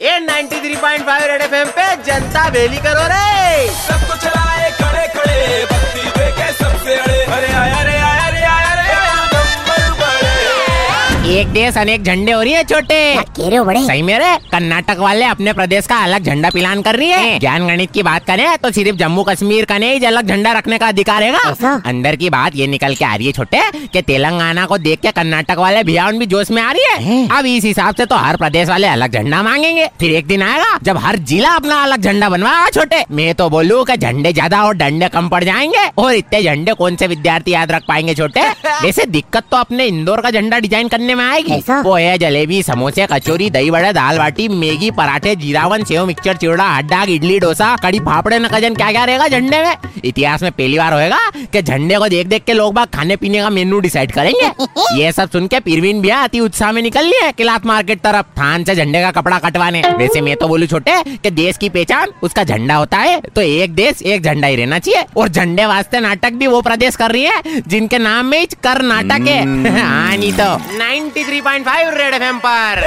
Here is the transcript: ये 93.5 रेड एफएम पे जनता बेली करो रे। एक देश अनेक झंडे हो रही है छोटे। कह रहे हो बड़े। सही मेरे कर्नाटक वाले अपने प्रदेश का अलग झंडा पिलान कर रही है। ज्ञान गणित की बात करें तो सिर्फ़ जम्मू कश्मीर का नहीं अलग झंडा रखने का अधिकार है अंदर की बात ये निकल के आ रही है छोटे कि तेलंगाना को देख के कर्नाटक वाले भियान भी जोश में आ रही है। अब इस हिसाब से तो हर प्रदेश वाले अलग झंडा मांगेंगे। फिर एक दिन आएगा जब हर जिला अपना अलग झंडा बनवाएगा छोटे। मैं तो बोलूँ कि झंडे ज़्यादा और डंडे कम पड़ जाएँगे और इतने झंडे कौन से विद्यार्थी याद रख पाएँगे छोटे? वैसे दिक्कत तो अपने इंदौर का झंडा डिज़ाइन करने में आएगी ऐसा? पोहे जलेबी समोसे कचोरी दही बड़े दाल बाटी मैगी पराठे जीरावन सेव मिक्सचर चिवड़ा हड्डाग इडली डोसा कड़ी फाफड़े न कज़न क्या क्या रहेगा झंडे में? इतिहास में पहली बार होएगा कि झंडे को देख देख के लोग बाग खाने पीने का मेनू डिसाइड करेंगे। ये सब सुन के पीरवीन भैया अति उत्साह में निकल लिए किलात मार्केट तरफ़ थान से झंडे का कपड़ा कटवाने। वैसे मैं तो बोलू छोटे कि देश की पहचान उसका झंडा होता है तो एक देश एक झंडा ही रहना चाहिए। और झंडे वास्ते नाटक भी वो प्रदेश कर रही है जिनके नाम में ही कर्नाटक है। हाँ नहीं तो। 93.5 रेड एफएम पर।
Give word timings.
ये 0.00 0.18
93.5 0.20 1.22
रेड 1.28 1.42
एफएम 1.42 1.68
पे 1.76 1.84
जनता 2.04 2.48
बेली 2.50 2.76
करो 2.86 3.04
रे। 3.12 4.05
एक 11.26 11.48
देश 11.52 11.76
अनेक 11.78 12.02
झंडे 12.02 12.32
हो 12.32 12.40
रही 12.40 12.52
है 12.52 12.62
छोटे। 12.64 12.96
कह 13.16 13.48
रहे 13.48 13.56
हो 13.56 13.64
बड़े। 13.64 13.80
सही 13.86 14.02
मेरे 14.02 14.26
कर्नाटक 14.50 14.98
वाले 14.98 15.24
अपने 15.24 15.52
प्रदेश 15.52 15.86
का 15.86 15.96
अलग 16.04 16.24
झंडा 16.24 16.50
पिलान 16.50 16.82
कर 16.82 16.96
रही 16.96 17.08
है। 17.08 17.38
ज्ञान 17.40 17.66
गणित 17.66 17.90
की 17.92 18.02
बात 18.02 18.24
करें 18.26 18.46
तो 18.58 18.70
सिर्फ़ 18.70 18.96
जम्मू 18.96 19.22
कश्मीर 19.24 19.64
का 19.64 19.78
नहीं 19.78 20.00
अलग 20.06 20.28
झंडा 20.28 20.52
रखने 20.52 20.78
का 20.78 20.88
अधिकार 20.88 21.22
है 21.22 21.80
अंदर 21.86 22.16
की 22.16 22.30
बात 22.30 22.56
ये 22.56 22.66
निकल 22.66 22.94
के 22.94 23.04
आ 23.04 23.14
रही 23.14 23.26
है 23.26 23.32
छोटे 23.32 23.62
कि 23.88 24.02
तेलंगाना 24.02 24.66
को 24.66 24.78
देख 24.78 25.00
के 25.00 25.10
कर्नाटक 25.12 25.58
वाले 25.58 25.82
भियान 25.84 26.18
भी 26.18 26.26
जोश 26.26 26.50
में 26.50 26.62
आ 26.62 26.70
रही 26.72 26.84
है। 27.06 27.26
अब 27.38 27.46
इस 27.46 27.64
हिसाब 27.64 27.94
से 27.94 28.06
तो 28.06 28.16
हर 28.16 28.36
प्रदेश 28.36 28.68
वाले 28.68 28.86
अलग 28.88 29.12
झंडा 29.12 29.42
मांगेंगे। 29.42 29.88
फिर 30.00 30.12
एक 30.12 30.26
दिन 30.26 30.42
आएगा 30.42 30.78
जब 30.82 30.98
हर 30.98 31.16
जिला 31.24 31.54
अपना 31.56 31.82
अलग 31.82 32.02
झंडा 32.02 32.28
बनवाएगा 32.28 32.70
छोटे। 32.70 33.04
मैं 33.12 33.34
तो 33.34 33.48
बोलूँ 33.50 33.84
कि 33.86 33.96
झंडे 33.96 34.32
ज़्यादा 34.32 34.62
और 34.64 34.76
डंडे 34.76 35.08
कम 35.08 35.28
पड़ 35.28 35.42
जाएँगे 35.44 35.86
और 35.98 36.14
इतने 36.14 36.42
झंडे 36.44 36.74
कौन 36.74 36.96
से 36.96 37.06
विद्यार्थी 37.06 37.52
याद 37.52 37.72
रख 37.72 37.86
पाएँगे 37.88 38.14
छोटे? 38.14 38.48
वैसे 38.82 39.06
दिक्कत 39.08 39.44
तो 39.50 39.56
अपने 39.56 39.86
इंदौर 39.86 40.20
का 40.20 40.30
झंडा 40.30 40.58
डिज़ाइन 40.60 40.88
करने 40.88 41.14
में 41.16 41.24
आएगी 41.24 41.52
ऐसा? 41.52 41.80
पोहे 41.82 42.16
जलेबी 42.18 42.62
समोसे 42.62 43.06
कचोरी 43.12 43.48
दही 43.50 43.70
बड़े 43.70 43.92
दाल 43.92 44.18
बाटी 44.18 44.48
मैगी 44.50 44.90
पराठे 44.90 45.34
जीरावन 45.36 45.84
सेव 45.84 46.06
मिक्सचर 46.06 46.36
चिवड़ा 46.36 46.68
हड्डाग 46.68 47.10
इडली 47.10 47.38
डोसा 47.38 47.74
कड़ी 47.76 47.98
फाफड़े 48.00 48.38
न 48.38 48.48
कज़न 48.48 48.74
क्या 48.74 48.90
क्या 48.92 49.04
रहेगा 49.04 49.28
झंडे 49.28 49.62
में? 49.62 49.76
इतिहास 50.04 50.42
में 50.42 50.50
पहली 50.52 50.78
बार 50.78 50.92
होएगा 50.92 51.18
कि 51.52 51.62
झंडे 51.62 51.96
को 51.96 52.08
देख 52.08 52.26
देख 52.26 52.44
के 52.44 52.52
लोग 52.52 52.74
बाग 52.74 52.88
खाने 52.94 53.16
पीने 53.16 53.40
का 53.40 53.50
मेनू 53.50 53.78
डिसाइड 53.80 54.12
करेंगे। 54.12 54.50
ये 55.00 55.12
सब 55.12 55.30
सुन 55.30 55.46
के 55.46 55.60
पीरवीन 55.60 56.00
भैया 56.02 56.22
अति 56.24 56.40
उत्साह 56.40 56.72
में 56.72 56.82
निकल 56.82 57.04
लिए 57.04 57.30
किलात 57.32 57.66
मार्केट 57.66 58.00
तरफ़ 58.00 58.26
थान 58.38 58.64
से 58.64 58.74
झंडे 58.74 59.00
का 59.02 59.10
कपड़ा 59.10 59.38
कटवाने। 59.38 59.82
वैसे 59.98 60.20
मैं 60.20 60.36
तो 60.36 60.48
बोलू 60.48 60.66
छोटे 60.66 61.02
कि 61.16 61.30
देश 61.32 61.56
की 61.56 61.68
पहचान 61.68 62.12
उसका 62.22 62.44
झंडा 62.44 62.74
होता 62.74 62.98
है 62.98 63.20
तो 63.34 63.42
एक 63.42 63.74
देश 63.74 64.02
एक 64.04 64.22
झंडा 64.22 64.48
ही 64.48 64.56
रहना 64.56 64.78
चाहिए। 64.78 65.04
और 65.16 65.28
झंडे 65.28 65.66
वास्ते 65.66 66.00
नाटक 66.00 66.32
भी 66.32 66.46
वो 66.46 66.60
प्रदेश 66.62 66.96
कर 66.96 67.10
रही 67.10 67.22
है 67.22 67.60
जिनके 67.68 67.98
नाम 67.98 68.26
में 68.26 68.38
ही 68.38 68.46
कर्नाटक 68.64 69.26
है। 69.28 69.40
हाँ 69.78 70.16
नहीं 70.16 70.32
तो। 70.32 70.54
93.5 71.10 71.94
रेड 71.94 72.14
एफएम 72.14 72.38
पर। 72.38 72.80